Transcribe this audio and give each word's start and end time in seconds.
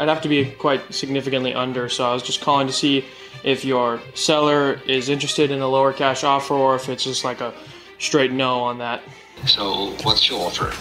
I'd 0.00 0.08
have 0.08 0.22
to 0.22 0.30
be 0.30 0.46
quite 0.52 0.94
significantly 0.94 1.52
under. 1.52 1.90
So 1.90 2.08
I 2.08 2.14
was 2.14 2.22
just 2.22 2.40
calling 2.40 2.66
to 2.66 2.72
see 2.72 3.04
if 3.44 3.66
your 3.66 4.00
seller 4.14 4.80
is 4.86 5.10
interested 5.10 5.50
in 5.50 5.60
a 5.60 5.68
lower 5.68 5.92
cash 5.92 6.24
offer 6.24 6.54
or 6.54 6.74
if 6.74 6.88
it's 6.88 7.04
just 7.04 7.22
like 7.22 7.42
a 7.42 7.52
straight 7.98 8.32
no 8.32 8.60
on 8.60 8.78
that. 8.78 9.02
So 9.44 9.94
what's 10.02 10.26
your 10.30 10.40
offer? 10.40 10.72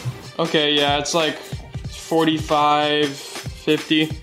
Okay, 0.41 0.73
yeah, 0.73 0.99
it's 0.99 1.13
like 1.13 1.37
45, 1.37 3.09
50. 3.09 4.09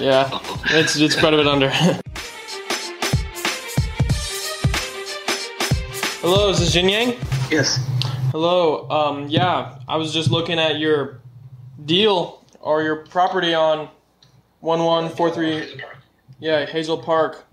Yeah, 0.00 0.28
it's 0.66 0.94
it's 0.96 1.18
quite 1.18 1.34
a 1.34 1.36
bit 1.36 1.48
under. 1.48 1.68
Hello, 6.20 6.50
is 6.50 6.60
this 6.60 6.72
Jin 6.72 6.88
Yang? 6.88 7.16
yes. 7.50 7.84
Hello. 8.30 8.88
Um, 8.88 9.26
yeah, 9.28 9.80
I 9.88 9.96
was 9.96 10.12
just 10.12 10.30
looking 10.30 10.60
at 10.60 10.78
your 10.78 11.20
deal 11.84 12.39
or 12.60 12.82
your 12.82 12.96
property 13.06 13.54
on 13.54 13.88
one 14.60 14.84
one 14.84 15.08
four 15.10 15.30
three. 15.30 15.80
Yeah, 16.38 16.66
Hazel 16.66 16.98
Park. 16.98 17.44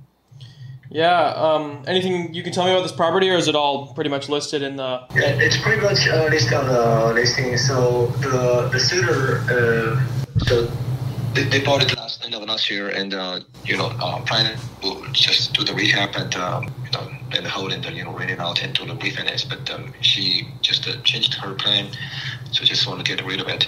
Yeah. 0.89 1.33
Um, 1.33 1.83
anything 1.87 2.33
you 2.33 2.43
can 2.43 2.53
tell 2.53 2.65
me 2.65 2.71
about 2.71 2.83
this 2.83 2.93
property, 2.93 3.29
or 3.29 3.35
is 3.35 3.47
it 3.47 3.55
all 3.55 3.93
pretty 3.93 4.09
much 4.09 4.29
listed 4.29 4.61
in 4.61 4.77
the? 4.77 5.05
Yeah, 5.13 5.35
it's 5.39 5.57
pretty 5.57 5.81
much 5.81 6.07
uh, 6.07 6.27
listed 6.29 6.53
on 6.53 6.67
the 6.67 7.13
listing. 7.13 7.57
So 7.57 8.07
the 8.21 8.69
the 8.71 8.79
suitor, 8.79 9.39
uh, 9.49 10.39
So 10.45 10.69
they, 11.33 11.43
they 11.43 11.59
bought 11.63 11.83
it 11.83 11.95
last 11.97 12.23
end 12.23 12.33
of 12.35 12.43
last 12.47 12.69
year, 12.69 12.89
and 12.89 13.13
uh, 13.13 13.41
you 13.65 13.77
know, 13.77 13.87
uh, 13.99 14.21
planning 14.21 14.57
to 14.81 15.05
just 15.11 15.53
do 15.53 15.63
the 15.63 15.73
rehab 15.73 16.15
and 16.15 16.33
um, 16.35 16.73
you 16.85 16.91
know, 16.91 17.11
and 17.35 17.45
hold 17.45 17.73
and 17.73 17.85
you 17.85 18.03
know, 18.05 18.13
rent 18.13 18.31
it 18.31 18.39
out 18.39 18.63
and 18.63 18.73
do 18.73 18.85
the 18.85 18.95
refinance. 18.95 19.47
But 19.47 19.69
um, 19.69 19.93
she 20.01 20.47
just 20.61 20.87
uh, 20.87 20.95
changed 21.03 21.33
her 21.35 21.53
plan, 21.53 21.87
so 22.51 22.63
just 22.63 22.87
want 22.87 23.05
to 23.05 23.15
get 23.15 23.25
rid 23.25 23.41
of 23.41 23.47
it. 23.49 23.67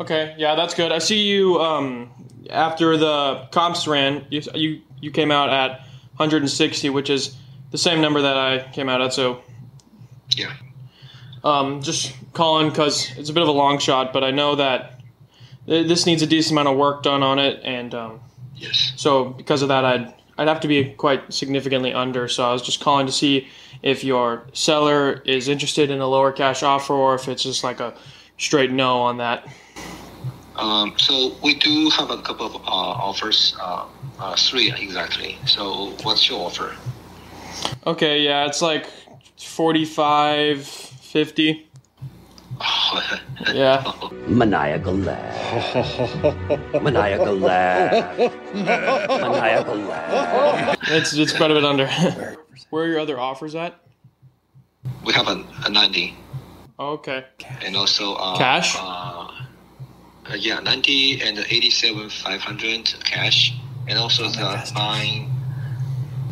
Okay. 0.00 0.34
Yeah, 0.38 0.54
that's 0.54 0.74
good. 0.74 0.92
I 0.92 0.98
see 0.98 1.22
you. 1.28 1.58
Um, 1.60 2.10
after 2.50 2.96
the 2.96 3.46
comps 3.50 3.86
ran, 3.86 4.24
you 4.30 4.42
you 4.54 4.80
you 5.00 5.10
came 5.10 5.30
out 5.30 5.50
at 5.50 5.80
160, 6.16 6.90
which 6.90 7.10
is 7.10 7.36
the 7.70 7.78
same 7.78 8.00
number 8.00 8.22
that 8.22 8.36
I 8.36 8.70
came 8.72 8.88
out 8.88 9.00
at. 9.00 9.12
So 9.12 9.42
Yeah. 10.36 10.52
um, 11.44 11.82
just 11.82 12.12
calling 12.32 12.68
because 12.70 13.10
it's 13.16 13.30
a 13.30 13.32
bit 13.32 13.42
of 13.42 13.48
a 13.48 13.52
long 13.52 13.78
shot, 13.78 14.12
but 14.12 14.24
I 14.24 14.30
know 14.30 14.54
that 14.56 15.00
th- 15.66 15.86
this 15.86 16.06
needs 16.06 16.22
a 16.22 16.26
decent 16.26 16.52
amount 16.52 16.68
of 16.68 16.76
work 16.76 17.02
done 17.02 17.22
on 17.22 17.38
it, 17.38 17.60
and 17.64 17.94
um, 17.94 18.20
Yes. 18.56 18.92
so 18.96 19.24
because 19.26 19.62
of 19.62 19.68
that, 19.68 19.84
I'd 19.84 20.14
I'd 20.38 20.46
have 20.48 20.60
to 20.60 20.68
be 20.68 20.84
quite 20.90 21.32
significantly 21.32 21.92
under. 21.92 22.28
So 22.28 22.44
I 22.48 22.52
was 22.52 22.62
just 22.62 22.80
calling 22.80 23.06
to 23.06 23.12
see 23.12 23.48
if 23.82 24.04
your 24.04 24.46
seller 24.52 25.22
is 25.26 25.48
interested 25.48 25.90
in 25.90 26.00
a 26.00 26.06
lower 26.06 26.30
cash 26.32 26.62
offer 26.62 26.94
or 26.94 27.14
if 27.16 27.26
it's 27.28 27.42
just 27.42 27.64
like 27.64 27.80
a 27.80 27.94
straight 28.38 28.70
no 28.70 29.00
on 29.00 29.16
that. 29.18 29.46
Um, 30.58 30.94
so 30.98 31.32
we 31.42 31.54
do 31.54 31.88
have 31.90 32.10
a 32.10 32.20
couple 32.20 32.46
of 32.46 32.56
uh, 32.56 32.58
offers, 32.68 33.56
uh, 33.60 33.86
uh, 34.18 34.34
three 34.36 34.72
exactly. 34.72 35.38
So 35.46 35.92
what's 36.02 36.28
your 36.28 36.40
offer? 36.46 36.74
Okay, 37.86 38.22
yeah, 38.22 38.44
it's 38.46 38.60
like 38.60 38.86
45, 39.38 40.66
50. 40.66 41.64
Yeah. 43.54 43.84
Maniacal 44.26 44.94
laugh. 44.94 46.24
Maniacal 46.82 47.36
laugh. 47.36 48.18
Maniacal 48.52 49.76
laugh. 49.76 50.76
It's 50.88 51.12
it's 51.14 51.32
quite 51.32 51.52
a 51.52 51.54
bit 51.54 51.64
under. 51.64 51.86
Where 52.70 52.82
are 52.82 52.88
your 52.88 52.98
other 52.98 53.20
offers 53.20 53.54
at? 53.54 53.78
We 55.04 55.12
have 55.12 55.28
a, 55.28 55.44
a 55.66 55.70
90 55.70 56.16
Oh, 56.80 56.94
okay. 56.94 57.26
and 57.64 57.76
also 57.76 58.14
uh, 58.14 58.36
Cash? 58.36 58.74
Uh, 60.30 60.34
yeah, 60.34 60.60
90 60.60 61.22
and 61.22 61.38
87 61.38 62.10
500 62.10 62.94
cash, 63.04 63.54
and 63.86 63.98
also 63.98 64.28
the 64.28 64.70
nine. 64.74 65.30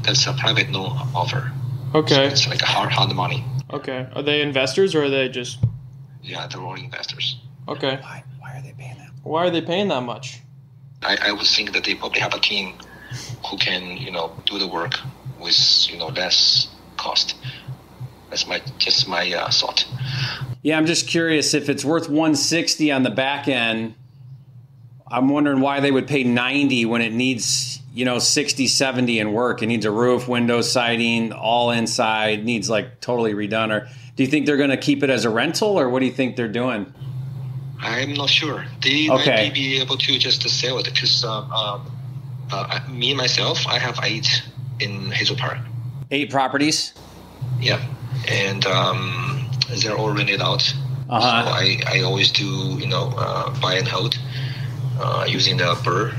That's 0.03 0.27
a 0.27 0.35
private 0.35 0.71
loan 0.71 0.93
offer. 1.15 1.51
Okay. 1.95 2.27
It's 2.27 2.47
like 2.47 2.63
a 2.63 2.67
hard 2.67 2.93
hard 2.93 3.15
money. 3.15 3.45
Okay. 3.73 4.07
Are 4.15 4.23
they 4.23 4.43
investors 4.43 4.95
or 4.95 5.05
are 5.05 5.09
they 5.11 5.29
just 5.29 5.59
Yeah, 6.23 6.47
they're 6.47 6.61
all 6.61 6.75
investors. 6.75 7.39
okay? 7.69 7.97
Why, 8.01 8.23
why 8.39 8.59
are 8.59 8.63
they 8.63 8.73
paying 8.73 8.99
that? 8.99 9.11
Why 9.23 9.47
are 9.47 9.51
they 9.51 9.63
paying 9.63 9.89
that 9.89 10.03
much? 10.03 10.41
I, 11.03 11.17
I 11.29 11.33
would 11.33 11.47
think 11.47 11.73
that 11.73 11.85
they 11.85 11.95
probably 11.95 12.21
have 12.21 12.35
a 12.35 12.39
team 12.39 12.75
who 13.47 13.57
can 13.57 13.97
you 13.97 14.11
know 14.11 14.33
do 14.45 14.59
the 14.59 14.69
work 14.69 14.95
with 15.41 15.91
you 15.91 15.97
know 15.99 16.09
less 16.09 16.69
cost. 16.97 17.35
That's 18.37 18.47
my 18.47 18.61
just 18.77 19.09
my 19.09 19.33
uh, 19.33 19.51
thought. 19.51 19.87
Yeah, 20.61 20.77
I'm 20.77 20.85
just 20.85 21.09
curious 21.09 21.55
if 21.55 21.71
it's 21.71 21.87
worth 21.87 22.11
160 22.11 22.93
on 22.93 23.03
the 23.03 23.09
back 23.09 23.49
end. 23.49 23.95
I'm 25.11 25.31
wondering 25.31 25.61
why 25.61 25.81
they 25.81 25.91
would 25.91 26.07
pay 26.07 26.23
90 26.23 26.85
when 26.85 27.01
it 27.01 27.15
needs, 27.15 27.81
you 27.95 28.05
know, 28.05 28.19
60, 28.19 28.67
70 28.67 29.21
in 29.21 29.33
work. 29.33 29.63
It 29.63 29.69
needs 29.69 29.87
a 29.87 29.91
roof, 29.91 30.29
windows, 30.29 30.71
siding, 30.71 31.33
all 31.33 31.71
inside, 31.71 32.45
needs 32.45 32.69
like 32.69 33.01
totally 33.01 33.33
redone. 33.33 33.71
Or 33.71 33.89
do 34.17 34.23
you 34.23 34.29
think 34.29 34.45
they're 34.45 34.59
going 34.59 34.69
to 34.69 34.77
keep 34.77 35.03
it 35.03 35.09
as 35.09 35.25
a 35.25 35.31
rental 35.31 35.81
or 35.81 35.89
what 35.89 36.01
do 36.01 36.07
you 36.07 36.13
think 36.13 36.37
they're 36.37 36.47
doing? 36.47 36.93
I'm 37.81 38.13
not 38.13 38.29
sure. 38.29 38.67
They 38.83 39.09
Okay. 39.09 39.45
might 39.45 39.55
be 39.55 39.81
able 39.81 39.97
to 39.97 40.19
just 40.19 40.47
sell 40.47 40.79
it 40.79 40.85
because 40.85 41.25
um, 41.25 41.51
um, 41.53 41.91
uh, 42.53 42.81
me 42.91 43.13
and 43.13 43.17
myself, 43.19 43.67
I 43.67 43.79
have 43.79 43.99
eight 44.03 44.43
in 44.81 45.11
Hazel 45.11 45.37
Park. 45.37 45.59
Eight 46.11 46.31
properties? 46.31 46.93
Yeah, 47.61 47.83
and 48.29 48.67
um, 48.67 49.49
they're 49.83 49.97
all 49.97 50.13
rented 50.13 50.41
out. 50.41 50.63
Uh-huh. 51.09 51.21
So 51.21 51.51
I, 51.51 51.81
I 51.87 52.01
always 52.03 52.33
do 52.33 52.45
you 52.79 52.87
know 52.87 53.13
uh, 53.17 53.59
buy 53.61 53.75
and 53.75 53.87
hold 53.87 54.19
uh, 55.01 55.27
using 55.29 55.57
the 55.57 55.79
burr. 55.85 56.13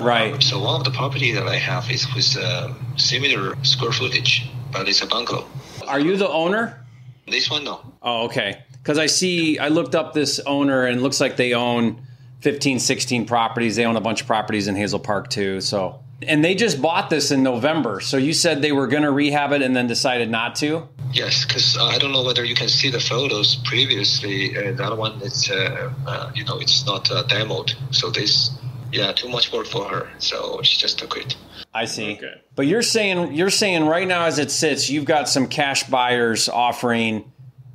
Right. 0.00 0.42
So 0.42 0.60
one 0.60 0.80
of 0.80 0.84
the 0.84 0.90
property 0.90 1.32
that 1.32 1.46
I 1.46 1.56
have 1.56 1.90
is 1.90 2.06
with 2.14 2.36
uh, 2.36 2.74
similar 2.96 3.56
square 3.64 3.92
footage, 3.92 4.48
but 4.72 4.88
it's 4.88 5.02
a 5.02 5.06
bungalow. 5.06 5.46
Are 5.88 6.00
you 6.00 6.16
the 6.16 6.28
owner? 6.28 6.84
This 7.26 7.50
one, 7.50 7.64
no. 7.64 7.80
Oh, 8.02 8.24
okay. 8.26 8.62
Because 8.72 8.98
I 8.98 9.06
see, 9.06 9.58
I 9.58 9.68
looked 9.68 9.94
up 9.94 10.12
this 10.12 10.38
owner 10.40 10.84
and 10.84 11.00
it 11.00 11.02
looks 11.02 11.20
like 11.20 11.36
they 11.36 11.54
own 11.54 12.02
15, 12.40 12.78
16 12.78 13.26
properties. 13.26 13.76
They 13.76 13.84
own 13.84 13.96
a 13.96 14.00
bunch 14.00 14.20
of 14.20 14.26
properties 14.26 14.68
in 14.68 14.76
Hazel 14.76 15.00
Park 15.00 15.28
too. 15.30 15.60
So, 15.60 16.00
and 16.22 16.44
they 16.44 16.54
just 16.54 16.80
bought 16.80 17.10
this 17.10 17.30
in 17.30 17.42
November. 17.42 18.00
So 18.00 18.16
you 18.16 18.32
said 18.32 18.62
they 18.62 18.72
were 18.72 18.86
going 18.86 19.02
to 19.02 19.10
rehab 19.10 19.52
it 19.52 19.62
and 19.62 19.76
then 19.76 19.86
decided 19.86 20.30
not 20.30 20.54
to? 20.56 20.88
Yes, 21.12 21.44
because 21.44 21.76
uh, 21.76 21.84
I 21.84 21.98
don't 21.98 22.12
know 22.12 22.24
whether 22.24 22.44
you 22.44 22.54
can 22.54 22.68
see 22.68 22.90
the 22.90 23.00
photos 23.00 23.56
previously. 23.56 24.56
Uh, 24.56 24.72
that 24.72 24.96
one, 24.96 25.20
it's 25.22 25.50
uh, 25.50 25.92
uh, 26.06 26.30
you 26.34 26.44
know, 26.44 26.58
it's 26.58 26.86
not 26.86 27.10
uh, 27.10 27.22
demoed. 27.24 27.74
So 27.94 28.10
this, 28.10 28.50
yeah, 28.92 29.12
too 29.12 29.28
much 29.28 29.52
work 29.52 29.66
for 29.66 29.88
her. 29.88 30.08
So 30.18 30.60
she 30.62 30.78
just 30.78 30.98
took 30.98 31.16
it. 31.16 31.36
I 31.74 31.84
see. 31.84 32.14
Okay. 32.14 32.40
But 32.54 32.66
you're 32.66 32.82
saying, 32.82 33.34
you're 33.34 33.50
saying 33.50 33.84
right 33.84 34.08
now 34.08 34.24
as 34.24 34.38
it 34.38 34.50
sits, 34.50 34.88
you've 34.88 35.04
got 35.04 35.28
some 35.28 35.46
cash 35.46 35.84
buyers 35.84 36.48
offering 36.48 37.30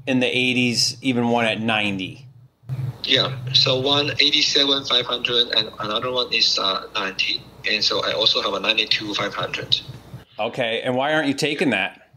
in 0.07 0.19
the 0.19 0.25
80s, 0.25 0.97
even 1.01 1.30
one 1.30 1.46
at 1.46 1.62
90. 1.62 2.28
Yeah. 3.03 3.35
So 3.53 3.79
one 3.79 4.12
eighty-seven 4.19 4.85
five 4.85 5.06
hundred, 5.06 5.50
and 5.56 5.69
another 5.79 6.12
one 6.12 6.31
is 6.34 6.57
uh, 6.59 6.88
ninety. 6.94 7.41
And 7.69 7.84
so 7.84 8.03
I 8.03 8.13
also 8.13 8.41
have 8.41 8.53
a 8.53 8.59
ninety-two 8.59 9.13
five 9.13 9.34
hundred. 9.34 9.79
Okay. 10.39 10.81
And 10.84 10.95
why 10.95 11.13
aren't 11.13 11.28
you 11.28 11.34
taking 11.34 11.69
that? 11.72 12.09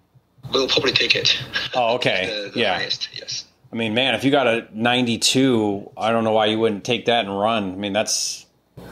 We'll 0.52 0.68
probably 0.68 0.92
take 0.92 1.14
it. 1.14 1.38
Oh, 1.74 1.94
okay. 1.96 2.26
the, 2.44 2.50
the 2.50 2.60
Yeah. 2.60 2.74
highest. 2.74 3.08
Yes. 3.14 3.44
I 3.72 3.76
mean, 3.76 3.92
man, 3.94 4.14
if 4.14 4.22
you 4.24 4.30
got 4.30 4.46
a 4.46 4.68
92, 4.72 5.90
I 5.96 6.12
don't 6.12 6.22
know 6.22 6.30
why 6.32 6.46
you 6.46 6.58
wouldn't 6.60 6.84
take 6.84 7.06
that 7.06 7.24
and 7.24 7.36
run. 7.38 7.72
I 7.72 7.74
mean, 7.74 7.92
that's 7.92 8.46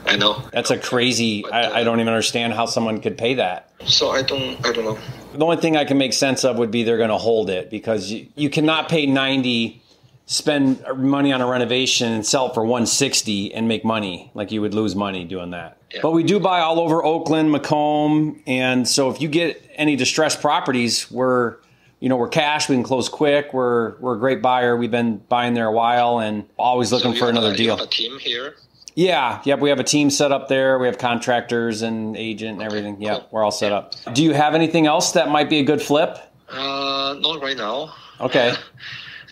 I 0.05 0.17
know. 0.17 0.43
that's 0.51 0.71
a 0.71 0.77
crazy. 0.77 1.41
But, 1.43 1.53
I, 1.53 1.61
uh, 1.63 1.73
I 1.75 1.83
don't 1.83 1.99
even 2.01 2.11
understand 2.11 2.53
how 2.53 2.65
someone 2.65 2.99
could 2.99 3.17
pay 3.17 3.35
that. 3.35 3.69
So 3.85 4.09
I 4.11 4.23
don't. 4.23 4.57
I 4.65 4.71
don't 4.71 4.83
know. 4.85 4.97
The 5.33 5.43
only 5.45 5.57
thing 5.57 5.77
I 5.77 5.85
can 5.85 5.97
make 5.97 6.13
sense 6.13 6.43
of 6.43 6.57
would 6.57 6.69
be 6.69 6.83
they're 6.83 6.97
going 6.97 7.09
to 7.09 7.17
hold 7.17 7.49
it 7.49 7.69
because 7.69 8.11
you, 8.11 8.27
you 8.35 8.49
cannot 8.49 8.89
pay 8.89 9.05
90, 9.05 9.81
spend 10.25 10.83
money 10.97 11.31
on 11.33 11.41
a 11.41 11.47
renovation 11.47 12.11
and 12.11 12.25
sell 12.25 12.47
it 12.47 12.53
for 12.53 12.63
160 12.63 13.53
and 13.53 13.67
make 13.67 13.83
money. 13.83 14.31
Like 14.33 14.51
you 14.51 14.61
would 14.61 14.73
lose 14.73 14.95
money 14.95 15.25
doing 15.25 15.51
that. 15.51 15.77
Yeah. 15.93 15.99
But 16.01 16.11
we 16.11 16.23
do 16.23 16.39
buy 16.39 16.61
all 16.61 16.79
over 16.79 17.03
Oakland, 17.03 17.51
Macomb, 17.51 18.41
and 18.47 18.87
so 18.87 19.09
if 19.11 19.21
you 19.21 19.27
get 19.27 19.61
any 19.75 19.95
distressed 19.95 20.41
properties, 20.41 21.11
we're 21.11 21.57
you 21.99 22.09
know 22.09 22.15
we're 22.17 22.29
cash. 22.29 22.67
We 22.67 22.75
can 22.75 22.83
close 22.83 23.09
quick. 23.09 23.53
We're 23.53 23.95
we're 23.99 24.15
a 24.15 24.19
great 24.19 24.41
buyer. 24.41 24.75
We've 24.75 24.89
been 24.91 25.17
buying 25.29 25.53
there 25.53 25.67
a 25.67 25.71
while 25.71 26.19
and 26.19 26.45
always 26.57 26.89
So 26.89 26.95
looking 26.97 27.13
you 27.13 27.19
for 27.19 27.29
another 27.29 27.51
a, 27.51 27.55
deal. 27.55 27.77
have 27.77 27.85
a 27.87 27.89
team 27.89 28.17
here. 28.19 28.55
Yeah, 28.95 29.41
yep. 29.43 29.59
We 29.59 29.69
have 29.69 29.79
a 29.79 29.83
team 29.83 30.09
set 30.09 30.31
up 30.31 30.47
there. 30.49 30.77
We 30.79 30.85
have 30.87 30.97
contractors 30.99 31.81
and 31.81 32.15
agent 32.15 32.53
and 32.53 32.61
everything. 32.61 33.01
Yeah, 33.01 33.15
cool. 33.15 33.27
we're 33.31 33.43
all 33.43 33.51
set 33.51 33.71
up. 33.71 33.93
Do 34.13 34.23
you 34.23 34.33
have 34.33 34.53
anything 34.55 34.85
else 34.85 35.11
that 35.13 35.29
might 35.29 35.49
be 35.49 35.59
a 35.59 35.63
good 35.63 35.81
flip? 35.81 36.17
Uh, 36.49 37.15
not 37.19 37.41
right 37.41 37.57
now. 37.57 37.93
Okay. 38.21 38.53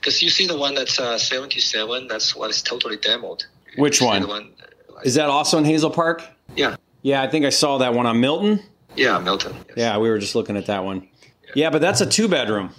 Because 0.01 0.23
you 0.23 0.31
see 0.31 0.47
the 0.47 0.57
one 0.57 0.73
that's 0.73 0.99
uh, 0.99 1.15
77, 1.15 2.07
that's 2.07 2.35
what 2.35 2.49
is 2.49 2.63
totally 2.63 2.97
demoed. 2.97 3.45
Which 3.77 4.01
one? 4.01 4.27
One 4.27 4.51
Is 5.03 5.13
that 5.13 5.29
also 5.29 5.59
in 5.59 5.65
Hazel 5.65 5.91
Park? 5.91 6.23
yeah. 6.55 6.75
Yeah, 7.03 7.23
I 7.23 7.27
think 7.27 7.45
I 7.45 7.49
saw 7.49 7.79
that 7.79 7.95
one 7.95 8.05
on 8.05 8.19
Milton. 8.19 8.61
Yeah, 8.95 9.17
Milton. 9.17 9.55
Yes. 9.69 9.77
Yeah, 9.77 9.97
we 9.97 10.09
were 10.09 10.19
just 10.19 10.35
looking 10.35 10.55
at 10.55 10.67
that 10.67 10.83
one. 10.83 11.07
Yeah, 11.55 11.71
but 11.71 11.81
that's 11.81 11.99
a 12.01 12.05
two 12.05 12.27
bedroom. 12.27 12.75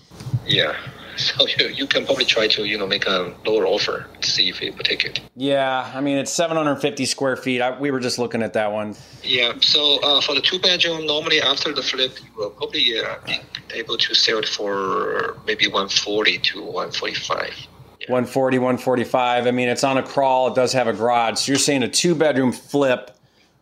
Yeah. 0.47 0.77
So 1.19 1.47
you, 1.47 1.69
you 1.69 1.87
can 1.87 2.05
probably 2.05 2.25
try 2.25 2.49
to 2.49 2.65
you 2.65 2.79
know 2.79 2.87
make 2.87 3.07
a 3.07 3.35
lower 3.47 3.67
offer 3.67 4.07
to 4.21 4.31
see 4.31 4.49
if 4.49 4.63
it 4.63 4.75
will 4.77 4.85
take 4.85 5.05
it. 5.05 5.21
Yeah, 5.37 5.91
I 5.95 6.01
mean 6.01 6.19
it's 6.19 6.33
750 6.33 7.05
square 7.07 7.37
feet. 7.37 7.61
I, 7.61 7.79
we 7.79 7.91
were 7.91 8.01
just 8.01 8.19
looking 8.19 8.43
at 8.43 8.53
that 8.55 8.73
one. 8.73 8.97
Yeah. 9.23 9.53
So 9.61 9.99
uh, 10.03 10.21
for 10.21 10.35
the 10.35 10.41
two 10.41 10.59
bedroom, 10.59 11.07
normally 11.07 11.41
after 11.41 11.73
the 11.73 11.83
flip, 11.83 12.13
you 12.23 12.31
will 12.37 12.51
probably 12.51 12.99
uh, 12.99 13.17
be 13.27 13.41
able 13.75 13.97
to 13.99 14.15
sell 14.15 14.39
it 14.39 14.49
for 14.49 15.37
maybe 15.47 15.67
140 15.67 16.39
to 16.39 16.63
145. 16.63 17.67
140, 18.09 18.59
145. 18.59 19.47
I 19.47 19.51
mean, 19.53 19.69
it's 19.69 19.85
on 19.85 19.97
a 19.99 20.03
crawl. 20.03 20.49
It 20.49 20.55
does 20.55 20.73
have 20.73 20.89
a 20.89 20.93
garage. 20.93 21.39
So 21.39 21.53
you're 21.53 21.59
saying 21.59 21.83
a 21.85 21.89
two 21.89 22.15
bedroom 22.15 22.53
flip 22.53 23.17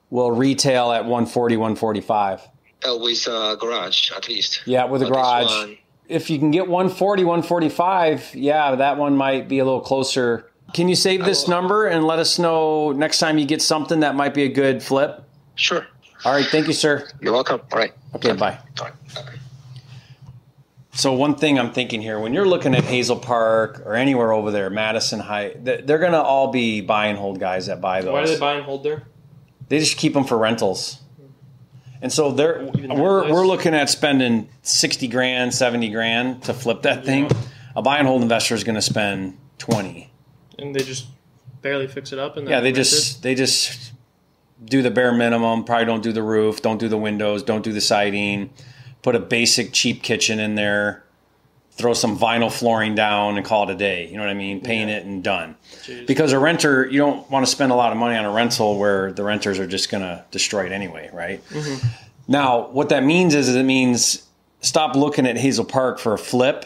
will 0.08 0.32
retail 0.32 0.92
at 0.92 1.02
140, 1.04 1.56
145. 1.56 2.40
Uh, 2.82 2.96
with 2.96 3.26
a 3.26 3.56
garage, 3.60 4.10
at 4.12 4.28
least. 4.28 4.62
Yeah, 4.64 4.84
with 4.86 5.02
a 5.02 5.04
this 5.04 5.12
garage. 5.12 5.50
one- 5.50 5.76
If 6.10 6.28
you 6.28 6.38
can 6.38 6.50
get 6.50 6.66
140, 6.66 7.24
145, 7.24 8.34
yeah, 8.34 8.74
that 8.74 8.96
one 8.96 9.16
might 9.16 9.48
be 9.48 9.60
a 9.60 9.64
little 9.64 9.80
closer. 9.80 10.50
Can 10.74 10.88
you 10.88 10.96
save 10.96 11.24
this 11.24 11.46
number 11.48 11.86
and 11.86 12.04
let 12.04 12.18
us 12.18 12.38
know 12.38 12.92
next 12.92 13.18
time 13.18 13.38
you 13.38 13.46
get 13.46 13.62
something 13.62 14.00
that 14.00 14.14
might 14.16 14.34
be 14.34 14.42
a 14.42 14.48
good 14.48 14.82
flip? 14.82 15.22
Sure. 15.54 15.86
All 16.24 16.32
right, 16.32 16.44
thank 16.46 16.66
you, 16.66 16.72
sir. 16.72 17.08
You're 17.20 17.32
welcome. 17.32 17.60
All 17.72 17.78
right. 17.78 17.92
Okay, 18.16 18.32
bye. 18.32 18.58
All 18.80 18.86
right. 18.86 18.94
Bye. 19.14 19.22
So 20.92 21.12
one 21.12 21.36
thing 21.36 21.58
I'm 21.58 21.72
thinking 21.72 22.02
here, 22.02 22.18
when 22.18 22.34
you're 22.34 22.46
looking 22.46 22.74
at 22.74 22.84
Hazel 22.84 23.16
Park 23.16 23.82
or 23.86 23.94
anywhere 23.94 24.32
over 24.32 24.50
there, 24.50 24.68
Madison 24.68 25.20
Height, 25.20 25.64
th- 25.64 25.86
they're 25.86 25.98
going 25.98 26.12
to 26.12 26.20
all 26.20 26.48
be 26.50 26.80
buy 26.80 27.06
and 27.06 27.18
hold 27.18 27.38
guys 27.38 27.66
that 27.66 27.80
buy 27.80 28.02
those. 28.02 28.12
Why 28.12 28.24
do 28.24 28.34
they 28.34 28.38
buy 28.38 28.54
and 28.54 28.64
hold 28.64 28.82
there? 28.82 29.04
They 29.68 29.78
just 29.78 29.96
keep 29.96 30.12
them 30.12 30.24
for 30.24 30.36
rentals. 30.36 31.00
And 32.02 32.12
so 32.12 32.32
they're 32.32 32.70
we're 32.74 33.30
we're 33.30 33.46
looking 33.46 33.74
at 33.74 33.90
spending 33.90 34.48
sixty 34.62 35.06
grand, 35.08 35.54
seventy 35.54 35.90
grand 35.90 36.42
to 36.44 36.54
flip 36.54 36.82
that 36.82 37.04
thing. 37.04 37.30
A 37.76 37.82
buy 37.82 37.98
and 37.98 38.06
hold 38.06 38.22
investor 38.22 38.54
is 38.54 38.64
going 38.64 38.74
to 38.76 38.82
spend 38.82 39.36
twenty. 39.58 40.10
And 40.58 40.74
they 40.74 40.82
just 40.82 41.06
barely 41.62 41.86
fix 41.86 42.12
it 42.12 42.18
up 42.18 42.36
and 42.36 42.48
Yeah, 42.48 42.60
they 42.60 42.68
rent 42.68 42.78
it? 42.78 42.80
just 42.80 43.22
they 43.22 43.34
just 43.34 43.92
do 44.64 44.82
the 44.82 44.90
bare 44.90 45.12
minimum. 45.12 45.64
Probably 45.64 45.84
don't 45.84 46.02
do 46.02 46.12
the 46.12 46.22
roof, 46.22 46.62
don't 46.62 46.78
do 46.78 46.88
the 46.88 46.96
windows, 46.98 47.42
don't 47.42 47.62
do 47.62 47.72
the 47.72 47.80
siding. 47.80 48.50
Put 49.02 49.14
a 49.14 49.20
basic 49.20 49.72
cheap 49.72 50.02
kitchen 50.02 50.38
in 50.38 50.54
there. 50.54 51.04
Throw 51.80 51.94
some 51.94 52.18
vinyl 52.18 52.52
flooring 52.52 52.94
down 52.94 53.36
and 53.36 53.44
call 53.44 53.68
it 53.68 53.72
a 53.72 53.76
day. 53.76 54.06
You 54.08 54.16
know 54.16 54.22
what 54.22 54.30
I 54.30 54.34
mean? 54.34 54.60
Paint 54.60 54.90
it 54.90 55.04
and 55.06 55.24
done. 55.24 55.56
Jeez. 55.82 56.06
Because 56.06 56.32
a 56.32 56.38
renter, 56.38 56.86
you 56.86 56.98
don't 56.98 57.28
want 57.30 57.46
to 57.46 57.50
spend 57.50 57.72
a 57.72 57.74
lot 57.74 57.90
of 57.90 57.98
money 57.98 58.16
on 58.16 58.24
a 58.24 58.30
rental 58.30 58.78
where 58.78 59.12
the 59.12 59.24
renters 59.24 59.58
are 59.58 59.66
just 59.66 59.90
going 59.90 60.02
to 60.02 60.24
destroy 60.30 60.66
it 60.66 60.72
anyway, 60.72 61.10
right? 61.12 61.44
Mm-hmm. 61.48 61.86
Now, 62.28 62.68
what 62.68 62.90
that 62.90 63.02
means 63.02 63.34
is 63.34 63.54
it 63.54 63.62
means 63.64 64.26
stop 64.60 64.94
looking 64.94 65.26
at 65.26 65.36
Hazel 65.36 65.64
Park 65.64 65.98
for 65.98 66.12
a 66.12 66.18
flip 66.18 66.64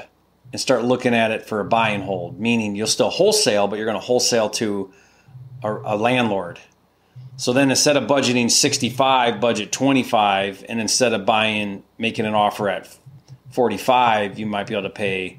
and 0.53 0.61
start 0.61 0.85
looking 0.85 1.15
at 1.15 1.31
it 1.31 1.47
for 1.47 1.61
a 1.61 1.65
buy 1.65 1.91
and 1.91 2.05
hold, 2.05 2.39
meaning 2.39 2.77
you'll 2.77 2.87
still 2.87 3.11
wholesale, 3.11 3.67
but 3.67 3.77
you're 3.77 3.87
going 3.87 3.99
to 3.99 4.05
wholesale 4.05 4.51
to 4.51 4.93
a, 5.63 5.73
a 5.73 5.97
landlord. 5.97 6.61
So 7.37 7.53
then 7.53 7.71
instead 7.71 7.97
of 7.97 8.05
budgeting 8.05 8.51
65, 8.51 9.41
budget 9.41 9.73
25, 9.73 10.65
and 10.69 10.81
instead 10.81 11.13
of 11.13 11.27
buying, 11.27 11.83
making 11.99 12.27
an 12.27 12.35
offer 12.35 12.69
at 12.69 12.97
45, 13.55 14.39
you 14.39 14.47
might 14.47 14.67
be 14.67 14.75
able 14.75 14.83
to 14.83 14.91
pay. 14.91 15.39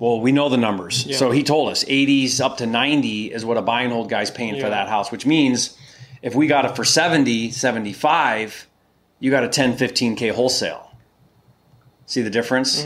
Well, 0.00 0.20
we 0.20 0.32
know 0.32 0.48
the 0.48 0.56
numbers. 0.56 1.06
Yeah. 1.06 1.16
So 1.16 1.30
he 1.30 1.44
told 1.44 1.70
us 1.70 1.84
80s 1.84 2.40
up 2.40 2.56
to 2.58 2.66
90 2.66 3.32
is 3.32 3.44
what 3.44 3.56
a 3.56 3.62
buy 3.62 3.82
and 3.82 3.92
hold 3.92 4.10
guy's 4.10 4.30
paying 4.30 4.60
for 4.60 4.68
that 4.68 4.88
house, 4.88 5.12
which 5.12 5.24
means 5.24 5.78
if 6.20 6.34
we 6.34 6.48
got 6.48 6.64
it 6.64 6.74
for 6.74 6.84
70, 6.84 7.52
75, 7.52 8.66
you 9.20 9.30
got 9.30 9.44
a 9.44 9.48
10, 9.48 9.76
15K 9.78 10.32
wholesale. 10.32 10.90
See 12.06 12.22
the 12.22 12.30
difference? 12.30 12.84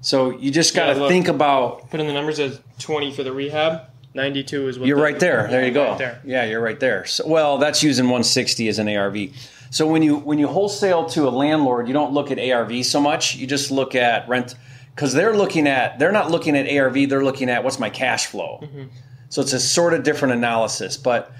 So 0.00 0.36
you 0.36 0.50
just 0.50 0.74
got 0.74 0.86
to 0.86 0.92
Mm-hmm. 0.94 1.02
Yeah, 1.02 1.08
think 1.08 1.28
about 1.28 1.90
Put 1.90 2.00
in 2.00 2.08
the 2.08 2.12
numbers 2.12 2.40
as 2.40 2.60
20 2.80 3.12
for 3.12 3.22
the 3.22 3.32
rehab. 3.32 3.82
92 4.14 4.68
is 4.68 4.78
what 4.78 4.86
You're 4.88 4.96
the- 4.96 5.02
right 5.02 5.18
there. 5.18 5.48
There 5.50 5.66
you 5.66 5.72
go. 5.72 5.90
Right 5.90 5.98
there. 5.98 6.20
Yeah, 6.24 6.44
you're 6.44 6.60
right 6.60 6.78
there. 6.78 7.04
So, 7.04 7.26
well, 7.26 7.58
that's 7.58 7.82
using 7.82 8.04
160 8.06 8.68
as 8.68 8.78
an 8.78 8.88
ARV. 8.88 9.30
So 9.70 9.86
when 9.88 10.02
you 10.02 10.16
when 10.18 10.38
you 10.38 10.46
wholesale 10.46 11.06
to 11.10 11.26
a 11.26 11.30
landlord, 11.30 11.88
you 11.88 11.94
don't 11.94 12.12
look 12.12 12.30
at 12.30 12.38
ARV 12.38 12.84
so 12.86 13.00
much. 13.00 13.34
You 13.34 13.46
just 13.46 13.72
look 13.72 13.96
at 13.96 14.28
rent 14.28 14.54
because 14.94 15.12
they're 15.12 15.36
looking 15.36 15.66
at 15.66 15.98
they're 15.98 16.12
not 16.12 16.30
looking 16.30 16.56
at 16.56 16.68
ARV. 16.72 17.08
They're 17.08 17.24
looking 17.24 17.50
at 17.50 17.64
what's 17.64 17.80
my 17.80 17.90
cash 17.90 18.26
flow. 18.26 18.60
Mm-hmm. 18.62 18.84
So 19.30 19.42
it's 19.42 19.52
a 19.52 19.58
sort 19.58 19.92
of 19.94 20.04
different 20.04 20.34
analysis. 20.34 20.96
But 20.96 21.32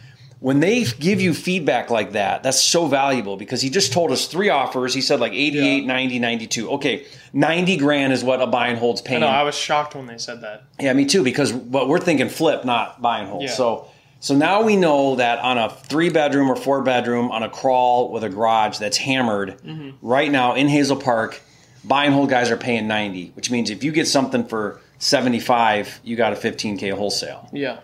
when 0.45 0.61
they 0.61 0.85
give 0.85 1.23
you 1.23 1.33
feedback 1.33 1.89
like 1.89 2.13
that, 2.13 2.43
that's 2.43 2.61
so 2.61 2.87
valuable 2.87 3.39
because 3.39 3.63
he 3.63 3.71
just 3.71 3.95
told 3.95 4.11
us 4.13 4.27
three 4.27 4.51
offers. 4.51 4.93
He 4.93 5.01
said 5.01 5.19
like 5.19 5.33
88, 5.33 5.81
Yeah. 5.81 5.87
90, 5.87 6.19
92. 6.19 6.71
Okay, 6.73 7.07
90 7.33 7.79
grand 7.79 8.13
is 8.13 8.23
what 8.23 8.43
a 8.43 8.47
buy 8.47 8.69
and 8.69 8.79
hold's 8.79 9.01
I 9.01 9.05
paying. 9.07 9.21
know, 9.23 9.27
I 9.29 9.43
was 9.43 9.55
shocked 9.55 9.95
when 9.95 10.05
they 10.07 10.19
said 10.19 10.43
that. 10.43 10.65
Yeah, 10.79 10.93
me 10.93 11.07
too. 11.07 11.25
Because 11.25 11.51
but 11.51 11.89
we're 11.89 11.99
thinking 11.99 12.29
flip, 12.29 12.67
not 12.67 13.01
buy 13.01 13.21
and 13.21 13.29
hold. 13.31 13.45
Yeah. 13.45 13.53
So 13.53 13.89
so 14.21 14.35
now 14.37 14.63
we 14.63 14.77
know 14.77 15.17
that 15.17 15.39
on 15.39 15.57
a 15.57 15.71
three 15.71 16.11
bedroom 16.11 16.51
or 16.51 16.57
four 16.57 16.83
bedroom 16.83 17.31
on 17.31 17.43
a 17.43 17.49
crawl 17.49 18.13
with 18.13 18.23
a 18.23 18.29
garage 18.29 18.77
that's 18.77 18.99
hammered 18.99 19.59
Mm-hmm. 19.65 20.07
right 20.07 20.31
now 20.31 20.55
in 20.57 20.69
Hazel 20.69 20.99
Park, 20.99 21.41
buy 21.85 22.05
and 22.05 22.13
hold 22.13 22.29
guys 22.29 22.51
are 22.51 22.59
paying 22.59 22.87
ninety, 22.87 23.31
which 23.35 23.51
means 23.51 23.71
if 23.71 23.83
you 23.83 23.93
get 23.93 24.07
something 24.07 24.45
for 24.47 24.79
seventy 24.99 25.41
five, 25.41 26.01
you 26.05 26.17
got 26.17 26.35
a 26.35 26.37
fifteen 26.37 26.77
k 26.77 26.91
wholesale. 26.91 27.49
Yeah. 27.51 27.79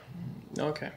Okay. 0.59 0.91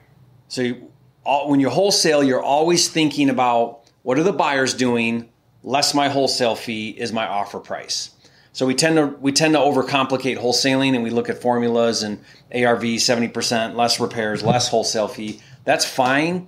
So 0.50 0.62
you, 0.62 0.90
all, 1.26 1.50
when 1.50 1.60
you 1.60 1.70
wholesale, 1.70 2.24
you're 2.24 2.42
always 2.42 2.90
thinking 2.90 3.30
about 3.30 3.82
what 4.04 4.18
are 4.20 4.24
the 4.24 4.34
buyers 4.34 4.74
doing, 4.74 5.30
less 5.64 5.94
my 5.94 6.10
wholesale 6.10 6.56
fee 6.56 6.90
is 6.90 7.12
my 7.12 7.28
offer 7.28 7.60
price. 7.60 8.12
So 8.52 8.68
we 8.68 8.76
tend 8.76 8.98
to 8.98 9.08
we 9.20 9.32
tend 9.32 9.56
to 9.56 9.60
overcomplicate 9.60 10.38
wholesaling, 10.38 10.94
and 10.94 11.04
we 11.04 11.10
look 11.10 11.30
at 11.30 11.42
formulas 11.42 12.04
and 12.04 12.24
ARV 12.54 13.00
seventy 13.00 13.28
percent 13.28 13.76
less 13.76 14.00
repairs, 14.00 14.44
less 14.44 14.70
wholesale 14.70 15.08
fee. 15.08 15.42
That's 15.64 15.86
fine, 15.86 16.48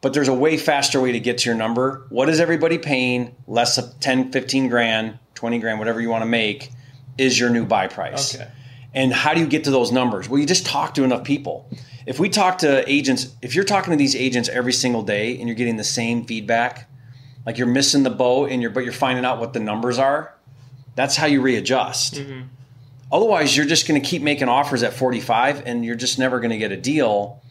but 0.00 0.12
there's 0.12 0.28
a 0.28 0.34
way 0.34 0.58
faster 0.58 1.00
way 1.00 1.12
to 1.12 1.20
get 1.20 1.38
to 1.38 1.48
your 1.48 1.56
number. 1.56 2.06
What 2.10 2.28
is 2.28 2.38
everybody 2.38 2.76
paying? 2.76 3.34
Less 3.46 3.78
of 3.78 3.98
10, 4.00 4.30
15 4.32 4.68
grand, 4.68 5.18
20 5.36 5.58
grand, 5.58 5.78
whatever 5.78 6.00
you 6.00 6.10
want 6.10 6.22
to 6.22 6.28
make, 6.28 6.70
is 7.16 7.38
your 7.38 7.50
new 7.50 7.64
buy 7.64 7.86
price. 7.86 8.34
Okay. 8.34 8.48
And 8.94 9.12
how 9.12 9.34
do 9.34 9.40
you 9.40 9.46
get 9.46 9.64
to 9.64 9.70
those 9.70 9.92
numbers? 9.92 10.28
Well, 10.28 10.40
you 10.40 10.46
just 10.46 10.66
talk 10.66 10.94
to 10.94 11.04
enough 11.04 11.24
people. 11.24 11.68
If 12.08 12.18
we 12.18 12.30
talk 12.30 12.56
to 12.58 12.90
agents, 12.90 13.34
if 13.42 13.54
you're 13.54 13.64
talking 13.64 13.90
to 13.90 13.96
these 13.98 14.16
agents 14.16 14.48
every 14.48 14.72
single 14.72 15.02
day 15.02 15.38
and 15.38 15.46
you're 15.46 15.54
getting 15.54 15.76
the 15.76 15.84
same 15.84 16.24
feedback, 16.24 16.88
like 17.44 17.58
you're 17.58 17.66
missing 17.66 18.02
the 18.02 18.08
boat 18.08 18.50
and 18.50 18.62
you're 18.62 18.70
but 18.70 18.82
you're 18.82 18.94
finding 18.94 19.26
out 19.26 19.38
what 19.38 19.52
the 19.52 19.60
numbers 19.60 19.98
are, 19.98 20.34
that's 20.94 21.16
how 21.16 21.26
you 21.26 21.42
readjust. 21.42 22.14
Mm-hmm. 22.14 22.46
Otherwise, 23.12 23.54
you're 23.54 23.66
just 23.66 23.86
going 23.86 24.00
to 24.00 24.08
keep 24.08 24.22
making 24.22 24.48
offers 24.48 24.82
at 24.82 24.94
45 24.94 25.64
and 25.66 25.84
you're 25.84 25.96
just 25.96 26.18
never 26.18 26.40
going 26.40 26.50
to 26.50 26.56
get 26.56 26.72
a 26.72 26.78
deal. 26.78 27.42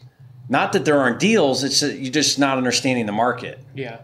Not 0.49 0.73
that 0.73 0.85
there 0.85 0.99
aren't 0.99 1.19
deals, 1.19 1.63
it's 1.63 1.81
that 1.81 1.99
you're 1.99 2.11
just 2.11 2.39
not 2.39 2.57
understanding 2.57 3.05
the 3.05 3.11
market. 3.11 3.59
Yeah. 3.75 3.99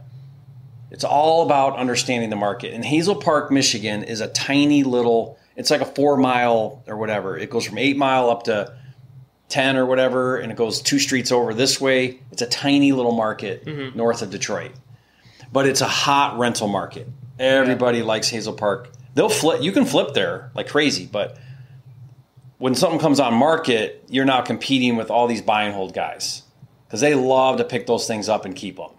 It's 0.91 1.03
all 1.03 1.41
about 1.41 1.77
understanding 1.77 2.29
the 2.29 2.35
market. 2.35 2.75
And 2.75 2.85
Hazel 2.85 3.15
Park, 3.15 3.49
Michigan 3.49 4.03
is 4.03 4.21
a 4.21 4.27
tiny 4.27 4.83
little, 4.83 5.39
it's 5.55 5.71
like 5.71 5.81
a 5.81 5.85
four 5.85 6.15
mile 6.15 6.83
or 6.85 6.95
whatever. 6.95 7.39
It 7.39 7.49
goes 7.49 7.65
from 7.65 7.79
eight 7.79 7.97
mile 7.97 8.29
up 8.29 8.43
to 8.43 8.77
10 9.53 9.77
or 9.77 9.85
whatever, 9.85 10.37
and 10.37 10.51
it 10.51 10.57
goes 10.57 10.81
two 10.81 10.99
streets 10.99 11.31
over 11.31 11.53
this 11.53 11.79
way. 11.79 12.19
It's 12.31 12.41
a 12.41 12.47
tiny 12.47 12.91
little 12.91 13.11
market 13.11 13.65
mm-hmm. 13.65 13.97
north 13.97 14.21
of 14.21 14.29
Detroit. 14.29 14.71
But 15.51 15.67
it's 15.67 15.81
a 15.81 15.87
hot 15.87 16.37
rental 16.37 16.67
market. 16.67 17.07
Everybody 17.39 18.03
likes 18.03 18.29
Hazel 18.29 18.53
Park. 18.53 18.89
They'll 19.13 19.29
flip, 19.29 19.61
you 19.61 19.71
can 19.71 19.85
flip 19.85 20.13
there 20.13 20.51
like 20.55 20.67
crazy, 20.67 21.05
but 21.05 21.37
when 22.57 22.75
something 22.75 22.99
comes 22.99 23.19
on 23.19 23.33
market, 23.33 24.03
you're 24.09 24.25
now 24.25 24.41
competing 24.41 24.95
with 24.95 25.11
all 25.11 25.27
these 25.27 25.41
buy 25.41 25.63
and 25.63 25.73
hold 25.75 25.93
guys 25.93 26.43
because 26.85 27.01
they 27.01 27.13
love 27.13 27.57
to 27.57 27.63
pick 27.63 27.85
those 27.85 28.07
things 28.07 28.29
up 28.29 28.45
and 28.45 28.55
keep 28.55 28.77
them 28.77 28.89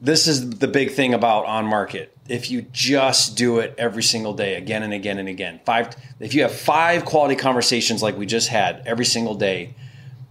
this 0.00 0.26
is 0.26 0.50
the 0.50 0.68
big 0.68 0.92
thing 0.92 1.14
about 1.14 1.46
on 1.46 1.66
market. 1.66 2.15
If 2.28 2.50
you 2.50 2.62
just 2.72 3.36
do 3.36 3.58
it 3.58 3.74
every 3.78 4.02
single 4.02 4.34
day, 4.34 4.54
again 4.54 4.82
and 4.82 4.92
again 4.92 5.18
and 5.18 5.28
again, 5.28 5.60
five. 5.64 5.94
If 6.20 6.34
you 6.34 6.42
have 6.42 6.52
five 6.52 7.04
quality 7.04 7.36
conversations 7.36 8.02
like 8.02 8.16
we 8.16 8.26
just 8.26 8.48
had 8.48 8.82
every 8.86 9.04
single 9.04 9.34
day, 9.34 9.74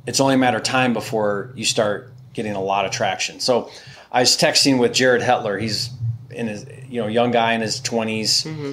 it's 0.06 0.20
only 0.20 0.36
a 0.36 0.38
matter 0.38 0.58
of 0.58 0.64
time 0.64 0.94
before 0.94 1.52
you 1.56 1.66
start 1.66 2.14
getting 2.34 2.54
a 2.54 2.62
lot 2.62 2.86
of 2.86 2.92
traction. 2.92 3.40
So, 3.40 3.70
I 4.12 4.22
was 4.22 4.38
texting 4.38 4.80
with 4.80 4.94
Jared 4.94 5.22
Hetler. 5.22 5.60
He's 5.60 5.90
in 6.30 6.48
his, 6.48 6.66
you 6.88 7.02
know, 7.02 7.08
young 7.08 7.32
guy 7.32 7.54
in 7.54 7.62
his 7.62 7.82
20s, 7.82 8.46
mm-hmm. 8.46 8.72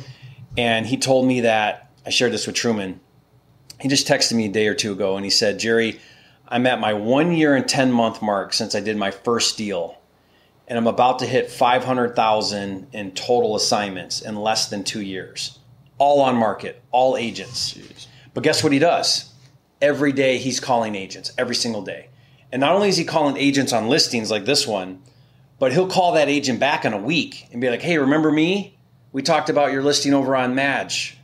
and 0.56 0.86
he 0.86 0.96
told 0.96 1.26
me 1.26 1.42
that 1.42 1.90
I 2.06 2.10
shared 2.10 2.32
this 2.32 2.46
with 2.46 2.56
Truman. 2.56 3.00
He 3.80 3.88
just 3.88 4.06
texted 4.06 4.34
me 4.34 4.46
a 4.46 4.48
day 4.48 4.68
or 4.68 4.74
two 4.74 4.92
ago, 4.92 5.16
and 5.16 5.24
he 5.24 5.30
said, 5.30 5.58
"Jerry, 5.58 6.00
I'm 6.48 6.66
at 6.66 6.80
my 6.80 6.94
one 6.94 7.32
year 7.32 7.56
and 7.56 7.68
ten 7.68 7.90
month 7.90 8.22
mark 8.22 8.52
since 8.52 8.74
I 8.74 8.80
did 8.80 8.96
my 8.96 9.10
first 9.10 9.58
deal." 9.58 9.98
And 10.69 10.78
I'm 10.78 10.87
about 10.87 11.19
to 11.21 11.26
hit 11.26 11.50
500,000 11.50 12.87
in 12.92 13.11
total 13.12 13.57
assignments 13.57 14.21
in 14.21 14.37
less 14.37 14.69
than 14.69 14.85
two 14.85 15.02
years. 15.02 15.59
All 15.99 16.21
on 16.21 16.37
market, 16.37 16.83
all 16.90 17.16
agents. 17.16 17.78
But 18.35 18.42
guess 18.42 18.62
what 18.62 18.73
he 18.73 18.78
does? 18.78 19.33
Every 19.81 20.12
day 20.12 20.38
he's 20.38 20.61
calling 20.61 20.95
agents, 20.95 21.33
every 21.37 21.54
single 21.54 21.83
day. 21.83 22.09
And 22.50 22.61
not 22.61 22.73
only 22.73 22.88
is 22.88 22.97
he 22.97 23.04
calling 23.04 23.37
agents 23.37 23.73
on 23.73 23.88
listings 23.88 24.31
like 24.31 24.45
this 24.45 24.66
one, 24.66 25.02
but 25.59 25.73
he'll 25.73 25.88
call 25.88 26.12
that 26.12 26.28
agent 26.28 26.61
back 26.61 26.85
in 26.85 26.92
a 26.92 26.99
week 26.99 27.47
and 27.52 27.61
be 27.61 27.71
like, 27.71 27.83
hey, 27.83 27.99
remember 27.99 28.31
me? 28.31 28.76
We 29.12 29.23
talked 29.23 29.49
about 29.49 29.73
your 29.73 29.83
listing 29.83 30.14
over 30.14 30.35
on 30.35 30.54
Madge. 30.54 31.19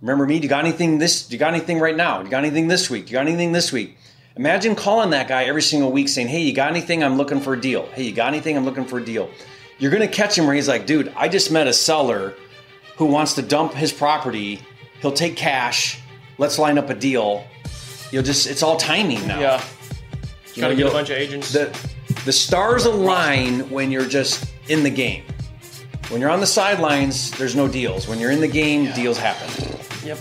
Remember 0.00 0.26
me? 0.26 0.38
Do 0.38 0.44
you 0.44 0.48
got 0.48 0.64
anything 0.64 0.98
this? 0.98 1.26
Do 1.26 1.34
you 1.34 1.38
got 1.38 1.54
anything 1.54 1.78
right 1.78 1.96
now? 1.96 2.18
Do 2.18 2.24
you 2.24 2.30
got 2.30 2.44
anything 2.44 2.68
this 2.68 2.90
week? 2.90 3.06
Do 3.06 3.12
you 3.12 3.18
got 3.18 3.26
anything 3.26 3.52
this 3.52 3.72
week? 3.72 3.96
Imagine 4.36 4.74
calling 4.74 5.10
that 5.10 5.28
guy 5.28 5.44
every 5.44 5.62
single 5.62 5.92
week 5.92 6.08
saying, 6.08 6.28
Hey, 6.28 6.40
you 6.40 6.52
got 6.54 6.70
anything? 6.70 7.02
I'm 7.04 7.16
looking 7.16 7.40
for 7.40 7.52
a 7.54 7.60
deal. 7.60 7.86
Hey, 7.94 8.04
you 8.04 8.12
got 8.12 8.28
anything? 8.28 8.56
I'm 8.56 8.64
looking 8.64 8.84
for 8.84 8.98
a 8.98 9.04
deal. 9.04 9.30
You're 9.78 9.90
going 9.90 10.06
to 10.06 10.12
catch 10.14 10.36
him 10.38 10.46
where 10.46 10.54
he's 10.54 10.68
like, 10.68 10.86
Dude, 10.86 11.12
I 11.16 11.28
just 11.28 11.50
met 11.50 11.66
a 11.66 11.72
seller 11.72 12.34
who 12.96 13.06
wants 13.06 13.34
to 13.34 13.42
dump 13.42 13.74
his 13.74 13.92
property. 13.92 14.60
He'll 15.00 15.12
take 15.12 15.36
cash. 15.36 15.98
Let's 16.38 16.58
line 16.58 16.78
up 16.78 16.88
a 16.88 16.94
deal. 16.94 17.44
You'll 18.10 18.22
just, 18.22 18.46
it's 18.46 18.62
all 18.62 18.76
timing 18.76 19.26
now. 19.26 19.40
Yeah. 19.40 19.64
You 20.54 20.60
Got 20.62 20.68
to 20.68 20.74
know, 20.74 20.82
get 20.82 20.86
a 20.88 20.92
bunch 20.92 21.10
of 21.10 21.16
agents. 21.16 21.52
the 21.52 21.76
the 22.26 22.32
stars 22.32 22.84
align 22.84 23.68
when 23.70 23.90
you're 23.90 24.06
just 24.06 24.52
in 24.68 24.82
the 24.82 24.90
game. 24.90 25.24
When 26.08 26.20
you're 26.20 26.30
on 26.30 26.40
the 26.40 26.46
sidelines, 26.46 27.30
there's 27.32 27.56
no 27.56 27.66
deals. 27.66 28.06
When 28.06 28.20
you're 28.20 28.30
in 28.30 28.40
the 28.40 28.48
game, 28.48 28.92
deals 28.92 29.16
happen. 29.18 29.48
yep. 30.04 30.18